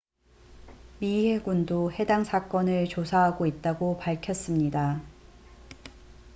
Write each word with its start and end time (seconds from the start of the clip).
미 0.97 1.29
해군도 1.31 1.91
해당 1.91 2.23
사건을 2.23 2.87
조사하고 2.89 3.45
있다고 3.45 3.99
밝혓습니다 3.99 4.99